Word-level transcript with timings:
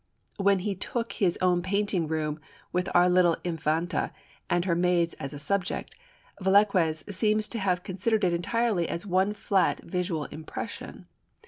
When 0.37 0.57
he 0.57 0.73
took 0.73 1.11
his 1.11 1.37
own 1.43 1.61
painting 1.61 2.07
room 2.07 2.39
with 2.73 2.85
the 2.85 3.07
little 3.07 3.37
Infanta 3.43 4.11
and 4.49 4.65
her 4.65 4.73
maids 4.73 5.13
as 5.19 5.31
a 5.31 5.37
subject, 5.37 5.93
Velazquez 6.41 7.03
seems 7.11 7.47
to 7.49 7.59
have 7.59 7.83
considered 7.83 8.23
it 8.23 8.33
entirely 8.33 8.89
as 8.89 9.05
one 9.05 9.35
flat 9.35 9.81
visual 9.83 10.25
impression. 10.25 11.05